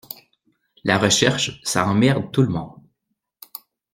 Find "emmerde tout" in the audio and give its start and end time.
1.87-2.41